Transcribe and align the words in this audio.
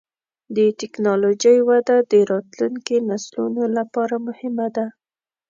د 0.55 0.57
ټکنالوجۍ 0.79 1.57
وده 1.69 1.97
د 2.11 2.13
راتلونکي 2.31 2.97
نسلونو 3.09 3.63
لپاره 3.77 4.15
مهمه 4.27 4.67
ده. 4.75 4.85